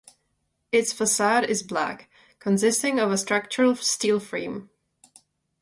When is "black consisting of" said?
1.61-3.11